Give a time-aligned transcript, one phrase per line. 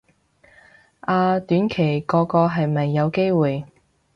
[1.01, 3.67] 啊短期嗰個係咪有機會